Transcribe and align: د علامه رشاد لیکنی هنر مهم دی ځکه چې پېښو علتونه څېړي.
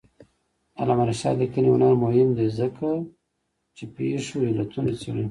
د 0.75 0.77
علامه 0.81 1.03
رشاد 1.09 1.35
لیکنی 1.41 1.69
هنر 1.73 1.93
مهم 2.05 2.29
دی 2.37 2.47
ځکه 2.59 2.87
چې 3.75 3.83
پېښو 3.95 4.37
علتونه 4.49 4.91
څېړي. 5.01 5.25